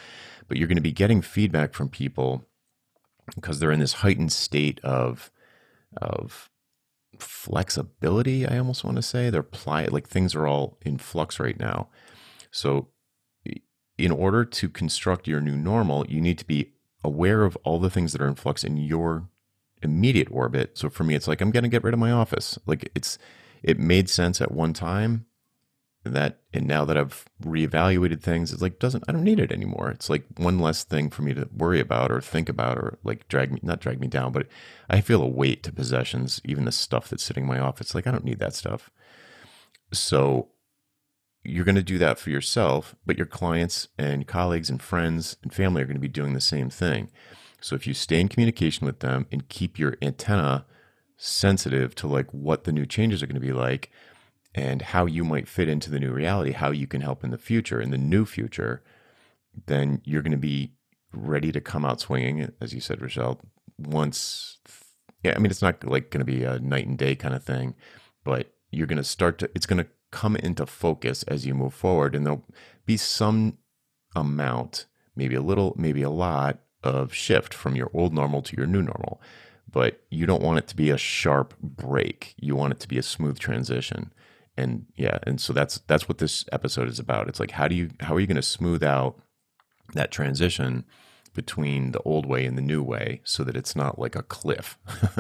[0.48, 2.46] But you're going to be getting feedback from people
[3.36, 5.32] because they're in this heightened state of
[5.98, 6.50] of
[7.20, 9.30] flexibility i almost want to say.
[9.30, 11.90] They're pliant like things are all in flux right now.
[12.52, 12.90] So
[13.98, 17.90] in order to construct your new normal you need to be aware of all the
[17.90, 19.28] things that are in flux in your
[19.82, 20.78] immediate orbit.
[20.78, 22.60] So for me it's like i'm going to get rid of my office.
[22.68, 23.18] Like it's
[23.68, 25.26] it made sense at one time
[26.04, 29.92] that and now that I've reevaluated things, it's like doesn't I don't need it anymore.
[29.92, 33.28] It's like one less thing for me to worry about or think about or like
[33.28, 34.48] drag me not drag me down, but
[34.90, 37.94] I feel a weight to possessions, even the stuff that's sitting in my office.
[37.94, 38.90] Like I don't need that stuff.
[39.92, 40.48] So
[41.44, 45.54] you're going to do that for yourself, but your clients and colleagues and friends and
[45.54, 47.10] family are going to be doing the same thing.
[47.62, 50.66] So if you stay in communication with them and keep your antenna
[51.18, 53.92] sensitive to like what the new changes are going to be like,
[54.56, 57.38] and how you might fit into the new reality, how you can help in the
[57.38, 58.82] future, in the new future,
[59.66, 60.72] then you're going to be
[61.14, 63.40] ready to come out swinging, as you said, Rochelle.
[63.78, 64.58] Once,
[65.24, 67.44] yeah, I mean, it's not like going to be a night and day kind of
[67.44, 67.76] thing,
[68.24, 71.74] but you're going to start to, it's going to come into focus as you move
[71.74, 72.46] forward, and there'll
[72.86, 73.58] be some
[74.16, 78.66] amount, maybe a little, maybe a lot of shift from your old normal to your
[78.66, 79.22] new normal.
[79.70, 82.36] But you don't want it to be a sharp break.
[82.40, 84.14] You want it to be a smooth transition.
[84.60, 87.28] And yeah and so that's that's what this episode is about.
[87.28, 89.20] It's like how do you how are you going to smooth out
[89.94, 90.86] that transition
[91.34, 94.78] between the old way and the new way so that it's not like a cliff?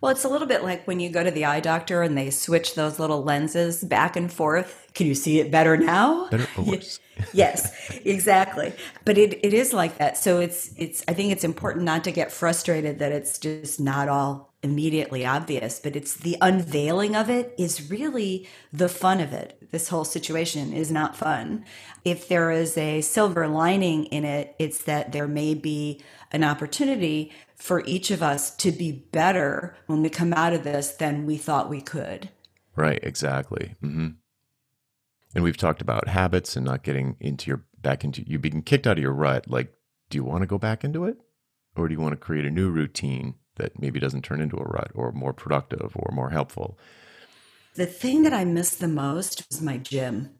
[0.00, 2.28] Well it's a little bit like when you go to the eye doctor and they
[2.28, 4.86] switch those little lenses back and forth.
[4.92, 6.28] Can you see it better now?
[6.28, 6.46] Better?
[6.58, 7.00] Oh, or worse
[7.32, 8.72] yes exactly
[9.04, 12.12] but it, it is like that so it's it's i think it's important not to
[12.12, 17.54] get frustrated that it's just not all immediately obvious, but it's the unveiling of it
[17.56, 19.56] is really the fun of it.
[19.70, 21.64] This whole situation is not fun.
[22.04, 26.02] If there is a silver lining in it, it's that there may be
[26.32, 30.90] an opportunity for each of us to be better when we come out of this
[30.90, 32.28] than we thought we could.
[32.74, 33.74] Right, exactly.
[33.82, 34.08] Mm-hmm.
[35.36, 38.86] And we've talked about habits and not getting into your back into you being kicked
[38.86, 39.48] out of your rut.
[39.48, 39.72] Like,
[40.10, 41.18] do you want to go back into it?
[41.76, 44.64] Or do you want to create a new routine that maybe doesn't turn into a
[44.64, 46.78] rut or more productive or more helpful.
[47.74, 50.30] The thing that I miss the most was my gym.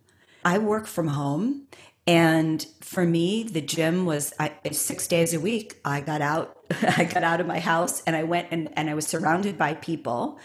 [0.44, 1.66] I work from home
[2.06, 6.55] and for me the gym was I, six days a week i got out
[6.96, 9.74] i got out of my house and i went and, and i was surrounded by
[9.74, 10.38] people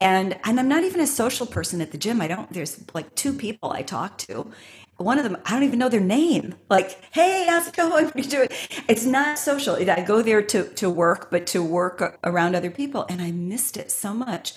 [0.00, 3.14] and and i'm not even a social person at the gym i don't there's like
[3.14, 4.50] two people i talk to
[4.98, 6.54] one of them, I don't even know their name.
[6.70, 7.86] Like, hey, how's it going?
[8.06, 8.48] What are you doing?
[8.88, 9.76] It's not social.
[9.76, 13.04] I go there to, to work, but to work around other people.
[13.08, 14.54] And I missed it so much.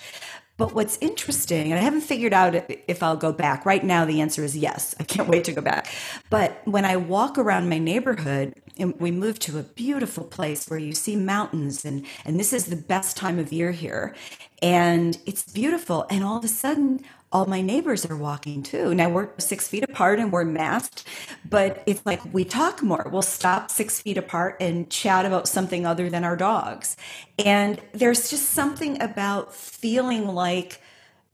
[0.60, 2.54] But what's interesting, and I haven't figured out
[2.86, 3.64] if I'll go back.
[3.64, 4.94] Right now, the answer is yes.
[5.00, 5.90] I can't wait to go back.
[6.28, 10.78] But when I walk around my neighborhood, and we moved to a beautiful place where
[10.78, 14.14] you see mountains, and, and this is the best time of year here.
[14.60, 16.06] And it's beautiful.
[16.10, 18.94] And all of a sudden, all my neighbors are walking too.
[18.94, 21.04] Now we're six feet apart and we're masked,
[21.48, 23.08] but it's like we talk more.
[23.12, 26.96] We'll stop six feet apart and chat about something other than our dogs.
[27.38, 30.80] And there's just something about feeling like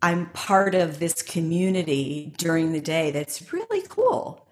[0.03, 4.47] I'm part of this community during the day that's really cool.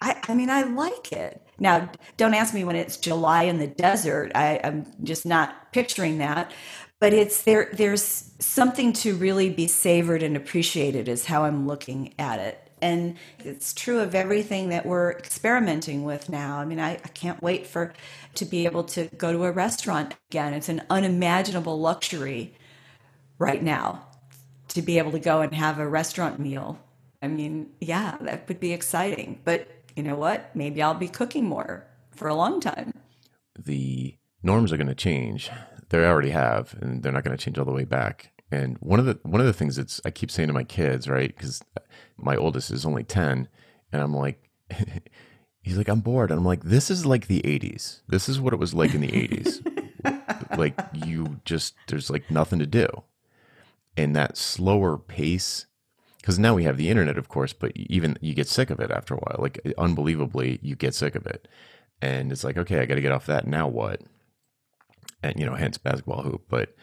[0.00, 1.42] I, I mean, I like it.
[1.58, 4.30] Now, don't ask me when it's July in the desert.
[4.36, 6.52] I, I'm just not picturing that
[7.00, 12.14] but it's there there's something to really be savored and appreciated is how i'm looking
[12.18, 12.64] at it.
[12.80, 16.58] And it's true of everything that we're experimenting with now.
[16.58, 17.92] I mean I, I, can't wait for
[18.36, 20.54] to be able to go to a restaurant again.
[20.54, 22.54] It's an unimaginable luxury
[23.36, 24.06] right now
[24.68, 26.78] to be able to go and have a restaurant meal.
[27.20, 29.40] I mean yeah that would be exciting.
[29.44, 30.54] But you know what?
[30.54, 32.92] Maybe i'll be cooking more for a long time.
[33.58, 35.50] The norms are going to change
[35.90, 38.32] they already have, and they're not going to change all the way back.
[38.50, 41.08] And one of the one of the things that's I keep saying to my kids,
[41.08, 41.34] right?
[41.34, 41.62] Because
[42.16, 43.48] my oldest is only ten,
[43.92, 44.48] and I'm like,
[45.62, 48.00] he's like, I'm bored, and I'm like, this is like the '80s.
[48.08, 50.56] This is what it was like in the '80s.
[50.58, 52.88] like you just there's like nothing to do,
[53.96, 55.66] and that slower pace.
[56.16, 58.90] Because now we have the internet, of course, but even you get sick of it
[58.90, 59.36] after a while.
[59.38, 61.48] Like unbelievably, you get sick of it,
[62.02, 63.46] and it's like, okay, I got to get off that.
[63.46, 64.02] Now what?
[65.22, 66.44] And you know, hence basketball hoop.
[66.48, 66.74] But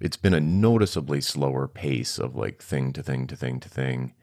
[0.00, 4.14] it's been a noticeably slower pace of like thing to thing to thing to thing.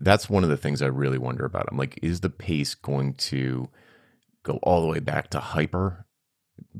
[0.00, 1.66] That's one of the things I really wonder about.
[1.70, 3.68] I'm like, is the pace going to
[4.42, 6.06] go all the way back to hyper?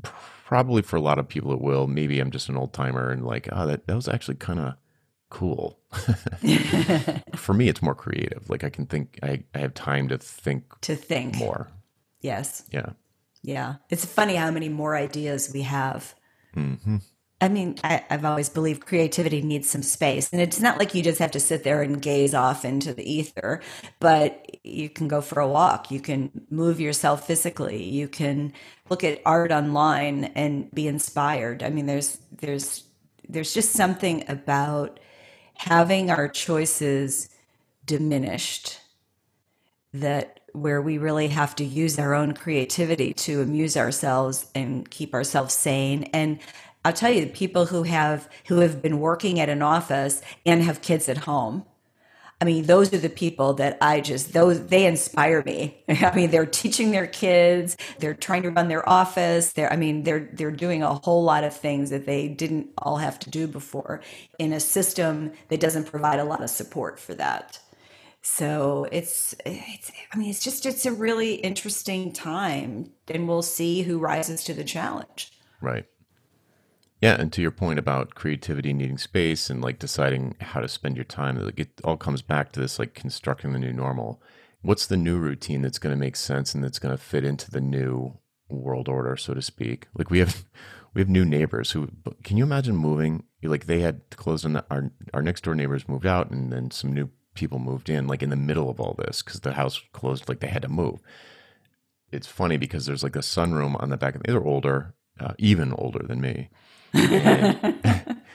[0.01, 1.87] Probably for a lot of people it will.
[1.87, 4.75] Maybe I'm just an old timer and like, oh, that, that was actually kind of
[5.29, 5.79] cool.
[7.35, 8.49] for me, it's more creative.
[8.49, 11.69] Like I can think, I, I have time to think to think more.
[12.21, 12.63] Yes.
[12.71, 12.91] Yeah.
[13.41, 13.75] Yeah.
[13.89, 16.15] It's funny how many more ideas we have
[16.55, 16.97] Mm-hmm.
[17.41, 20.29] I mean, I, have always believed creativity needs some space.
[20.33, 23.09] And it's not like you just have to sit there and gaze off into the
[23.09, 23.61] ether,
[24.01, 25.89] but you can go for a walk.
[25.89, 27.81] You can move yourself physically.
[27.81, 28.51] You can
[28.89, 31.63] look at art online and be inspired.
[31.63, 32.83] I mean, there's, there's,
[33.27, 34.99] there's just something about
[35.53, 37.29] having our choices
[37.85, 38.79] diminished
[39.93, 45.13] that where we really have to use our own creativity to amuse ourselves and keep
[45.13, 46.39] ourselves sane and
[46.85, 50.81] I'll tell you, people who have who have been working at an office and have
[50.81, 51.65] kids at home.
[52.41, 55.83] I mean, those are the people that I just those they inspire me.
[55.89, 59.51] I mean, they're teaching their kids, they're trying to run their office.
[59.51, 62.97] They're I mean, they're they're doing a whole lot of things that they didn't all
[62.97, 63.99] have to do before
[64.37, 67.59] in a system that doesn't provide a lot of support for that.
[68.21, 73.83] So it's it's I mean it's just it's a really interesting time and we'll see
[73.83, 75.31] who rises to the challenge.
[75.61, 75.85] Right.
[77.01, 80.97] Yeah, and to your point about creativity needing space and like deciding how to spend
[80.97, 84.21] your time, like it all comes back to this like constructing the new normal.
[84.61, 87.49] What's the new routine that's going to make sense and that's going to fit into
[87.49, 88.17] the new
[88.49, 89.87] world order, so to speak?
[89.97, 90.43] Like we have
[90.93, 91.89] we have new neighbors who
[92.25, 95.87] can you imagine moving like they had closed on the, our our next door neighbors
[95.87, 97.09] moved out and then some new
[97.39, 100.41] people moved in like in the middle of all this because the house closed like
[100.41, 100.99] they had to move.
[102.11, 105.73] It's funny because there's like a sunroom on the back of they're older uh, even
[105.73, 106.49] older than me.
[106.93, 107.75] And,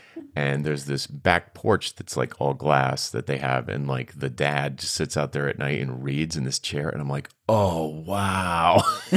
[0.36, 4.30] and, there's this back porch that's like all glass that they have and like the
[4.30, 7.28] dad just sits out there at night and reads in this chair and i'm like
[7.48, 8.82] oh wow.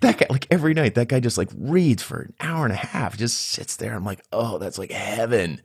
[0.00, 2.76] That guy like every night that guy just like reads for an hour and a
[2.76, 3.94] half just sits there.
[3.94, 5.60] I'm like oh that's like heaven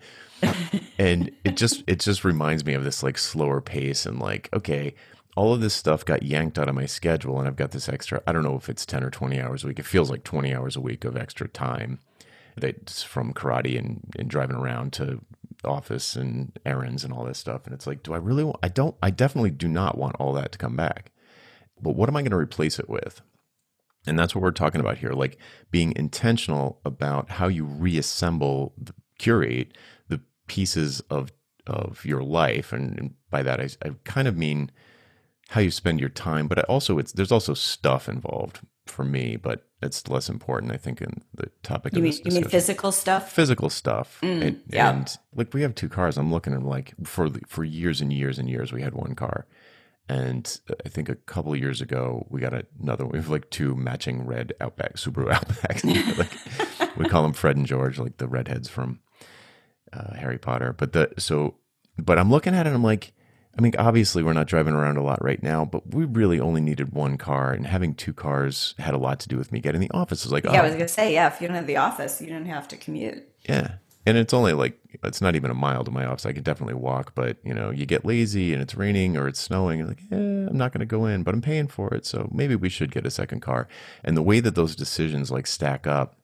[0.99, 4.93] and it just it just reminds me of this like slower pace and like okay
[5.35, 8.21] all of this stuff got yanked out of my schedule and i've got this extra
[8.27, 9.79] i don't know if it's 10 or 20 hours a week.
[9.79, 11.99] It feels like 20 hours a week of extra time
[12.55, 15.21] that's from karate and, and driving around to
[15.63, 17.65] office and errands and all this stuff.
[17.65, 20.33] And it's like do i really want i don't i definitely do not want all
[20.33, 21.11] that to come back.
[21.81, 23.21] But what am i going to replace it with?
[24.05, 25.37] And that's what we're talking about here like
[25.71, 29.75] being intentional about how you reassemble the curate
[30.47, 31.31] pieces of
[31.65, 34.71] of your life, and, by that I, I, kind of mean
[35.49, 39.67] how you spend your time, but also it's there's also stuff involved for me, but
[39.81, 42.91] it's less important, I think, in the topic you of mean, this You mean physical
[42.91, 43.31] stuff?
[43.31, 44.89] Physical stuff, mm, and, yeah.
[44.89, 46.17] and like we have two cars.
[46.17, 49.45] I'm looking at like for for years and years and years we had one car,
[50.09, 53.05] And I think a couple of years ago, we got another.
[53.05, 56.17] We have like two matching red Outback Subaru Outbacks.
[56.79, 58.99] like, we call them Fred and George, like the redheads from
[59.97, 60.73] uh, Harry Potter.
[60.77, 61.55] But the so,
[61.97, 62.73] but I'm looking at it.
[62.73, 63.13] I'm like,
[63.57, 66.61] I mean, obviously we're not driving around a lot right now, but we really only
[66.61, 69.81] needed one car, and having two cars had a lot to do with me getting
[69.81, 70.23] the office.
[70.23, 70.59] Was like, yeah, oh.
[70.59, 72.77] I was gonna say, yeah, if you don't have the office, you don't have to
[72.77, 73.27] commute.
[73.47, 73.75] Yeah,
[74.07, 76.25] and it's only like it's not even a mile to my office.
[76.25, 79.39] I could definitely walk, but you know, you get lazy and it's raining or it's
[79.39, 79.79] snowing.
[79.79, 82.29] You're like, eh, I'm not going to go in, but I'm paying for it, so
[82.31, 83.67] maybe we should get a second car.
[84.05, 86.15] And the way that those decisions like stack up,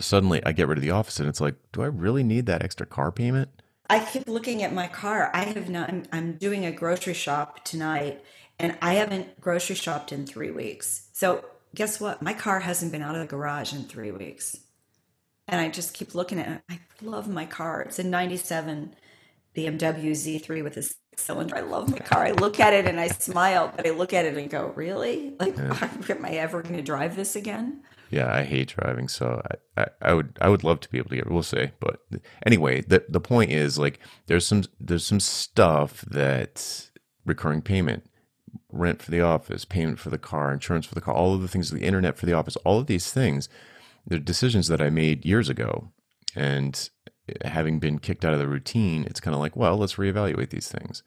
[0.00, 2.62] suddenly I get rid of the office, and it's like, do I really need that
[2.62, 3.48] extra car payment?
[3.90, 5.30] I keep looking at my car.
[5.34, 5.88] I have not.
[5.88, 8.24] I'm, I'm doing a grocery shop tonight,
[8.58, 11.08] and I haven't grocery shopped in three weeks.
[11.12, 12.22] So guess what?
[12.22, 14.58] My car hasn't been out of the garage in three weeks
[15.48, 16.62] and I just keep looking at it.
[16.70, 17.82] I love my car.
[17.82, 18.94] It's a 97
[19.56, 20.84] BMW Z3 with a
[21.16, 21.56] cylinder.
[21.56, 22.24] I love my car.
[22.24, 25.34] I look at it and I smile, but I look at it and go, really?
[25.38, 25.88] Like, yeah.
[26.08, 27.82] am I ever going to drive this again?
[28.12, 29.42] Yeah, I hate driving, so
[29.76, 31.30] I, I, I, would I would love to be able to get.
[31.30, 32.00] We'll see, but
[32.44, 36.90] anyway, the the point is like there's some there's some stuff that
[37.24, 38.04] recurring payment,
[38.70, 41.48] rent for the office, payment for the car, insurance for the car, all of the
[41.48, 43.48] things, the internet for the office, all of these things
[44.06, 45.90] they're decisions that I made years ago.
[46.34, 46.88] And
[47.44, 50.68] having been kicked out of the routine, it's kind of like, well, let's reevaluate these
[50.68, 51.02] things.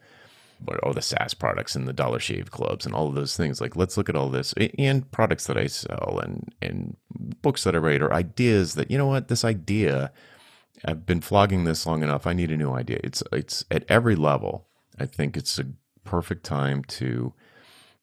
[0.62, 3.62] But oh, the SaaS products and the Dollar Shave Clubs and all of those things.
[3.62, 6.98] Like, let's look at all this and products that I sell and and
[7.42, 10.12] books that I write or ideas that you know what this idea.
[10.84, 12.28] I've been flogging this long enough.
[12.28, 13.00] I need a new idea.
[13.04, 14.68] It's it's at every level.
[15.00, 15.68] I think it's a
[16.04, 17.34] perfect time to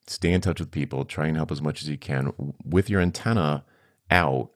[0.07, 2.33] stay in touch with people, try and help as much as you can
[2.65, 3.65] with your antenna
[4.11, 4.51] out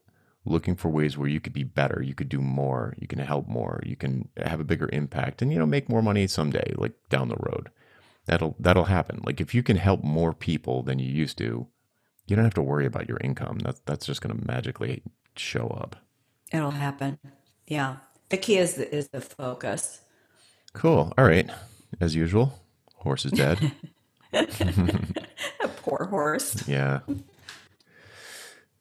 [0.47, 3.49] looking for ways where you could be better, you could do more, you can help
[3.49, 6.93] more, you can have a bigger impact and you know make more money someday like
[7.11, 7.71] down the road.
[8.27, 9.21] That'll that'll happen.
[9.25, 11.67] Like if you can help more people than you used to,
[12.27, 13.59] you don't have to worry about your income.
[13.61, 15.03] That's that's just going to magically
[15.37, 15.97] show up.
[16.53, 17.19] It'll happen.
[17.67, 17.97] Yeah.
[18.29, 20.01] The key is the, is the focus.
[20.73, 21.13] Cool.
[21.17, 21.49] All right.
[22.01, 22.61] As usual,
[22.97, 23.73] horse is dead.
[24.33, 24.47] a
[25.83, 26.67] poor horse.
[26.69, 27.01] Yeah.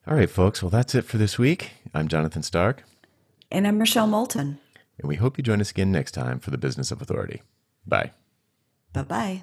[0.06, 0.62] All right, folks.
[0.62, 1.70] Well, that's it for this week.
[1.94, 2.84] I'm Jonathan Stark.
[3.50, 4.58] And I'm Rochelle Moulton.
[4.98, 7.42] And we hope you join us again next time for the Business of Authority.
[7.86, 8.12] Bye.
[8.96, 9.42] Bye bye.